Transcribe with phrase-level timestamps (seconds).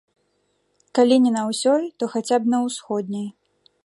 [0.99, 3.29] Калі не на ўсёй, то хаця б на ўсходняй.